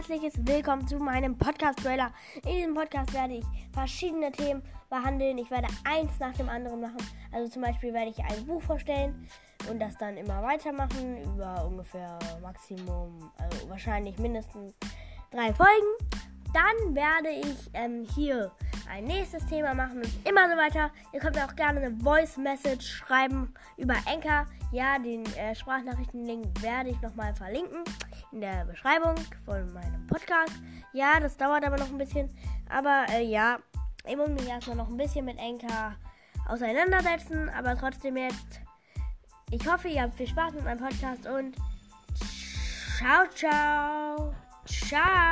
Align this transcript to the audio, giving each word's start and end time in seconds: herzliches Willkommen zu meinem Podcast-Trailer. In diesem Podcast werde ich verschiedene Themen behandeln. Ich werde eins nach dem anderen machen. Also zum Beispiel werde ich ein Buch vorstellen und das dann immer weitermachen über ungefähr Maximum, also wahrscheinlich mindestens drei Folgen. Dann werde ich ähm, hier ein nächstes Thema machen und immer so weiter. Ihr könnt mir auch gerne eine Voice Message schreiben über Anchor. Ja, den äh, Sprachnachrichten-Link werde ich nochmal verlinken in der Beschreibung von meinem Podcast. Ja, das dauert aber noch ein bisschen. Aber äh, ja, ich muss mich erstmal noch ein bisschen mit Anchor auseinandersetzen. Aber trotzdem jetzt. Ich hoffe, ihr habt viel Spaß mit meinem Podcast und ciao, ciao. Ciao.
herzliches 0.00 0.32
Willkommen 0.46 0.88
zu 0.88 0.96
meinem 0.96 1.36
Podcast-Trailer. 1.36 2.10
In 2.46 2.56
diesem 2.56 2.74
Podcast 2.74 3.12
werde 3.12 3.34
ich 3.34 3.44
verschiedene 3.70 4.32
Themen 4.32 4.62
behandeln. 4.88 5.36
Ich 5.36 5.50
werde 5.50 5.68
eins 5.84 6.10
nach 6.18 6.32
dem 6.32 6.48
anderen 6.48 6.80
machen. 6.80 6.96
Also 7.32 7.52
zum 7.52 7.60
Beispiel 7.60 7.92
werde 7.92 8.10
ich 8.10 8.18
ein 8.24 8.46
Buch 8.46 8.62
vorstellen 8.62 9.28
und 9.68 9.78
das 9.78 9.98
dann 9.98 10.16
immer 10.16 10.42
weitermachen 10.42 11.22
über 11.22 11.66
ungefähr 11.66 12.18
Maximum, 12.40 13.30
also 13.36 13.68
wahrscheinlich 13.68 14.18
mindestens 14.18 14.72
drei 15.30 15.52
Folgen. 15.52 16.14
Dann 16.54 16.94
werde 16.94 17.28
ich 17.28 17.70
ähm, 17.74 18.06
hier 18.14 18.52
ein 18.90 19.04
nächstes 19.04 19.44
Thema 19.44 19.74
machen 19.74 19.98
und 19.98 20.26
immer 20.26 20.48
so 20.48 20.56
weiter. 20.56 20.90
Ihr 21.12 21.20
könnt 21.20 21.36
mir 21.36 21.44
auch 21.44 21.56
gerne 21.56 21.78
eine 21.78 21.94
Voice 22.00 22.38
Message 22.38 22.86
schreiben 22.86 23.52
über 23.76 23.96
Anchor. 24.06 24.46
Ja, 24.72 24.98
den 24.98 25.26
äh, 25.36 25.54
Sprachnachrichten-Link 25.54 26.62
werde 26.62 26.88
ich 26.88 27.00
nochmal 27.02 27.34
verlinken 27.34 27.84
in 28.32 28.40
der 28.40 28.64
Beschreibung 28.64 29.14
von 29.44 29.72
meinem 29.72 30.06
Podcast. 30.06 30.54
Ja, 30.92 31.20
das 31.20 31.36
dauert 31.36 31.64
aber 31.64 31.76
noch 31.76 31.88
ein 31.88 31.98
bisschen. 31.98 32.30
Aber 32.68 33.06
äh, 33.10 33.24
ja, 33.24 33.58
ich 34.06 34.16
muss 34.16 34.28
mich 34.28 34.48
erstmal 34.48 34.76
noch 34.76 34.88
ein 34.88 34.96
bisschen 34.96 35.24
mit 35.24 35.38
Anchor 35.38 35.94
auseinandersetzen. 36.48 37.48
Aber 37.50 37.76
trotzdem 37.76 38.16
jetzt. 38.16 38.60
Ich 39.50 39.66
hoffe, 39.70 39.88
ihr 39.88 40.02
habt 40.02 40.14
viel 40.14 40.28
Spaß 40.28 40.54
mit 40.54 40.64
meinem 40.64 40.78
Podcast 40.78 41.26
und 41.26 41.56
ciao, 42.98 43.26
ciao. 43.34 44.34
Ciao. 44.66 45.29